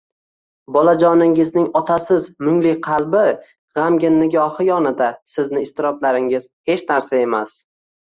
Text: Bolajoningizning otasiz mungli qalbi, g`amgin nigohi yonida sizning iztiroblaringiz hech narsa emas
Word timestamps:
Bolajoningizning 0.77 1.67
otasiz 1.81 2.25
mungli 2.47 2.73
qalbi, 2.89 3.23
g`amgin 3.83 4.19
nigohi 4.25 4.69
yonida 4.73 5.13
sizning 5.37 5.71
iztiroblaringiz 5.71 6.53
hech 6.73 6.87
narsa 6.93 7.25
emas 7.31 7.59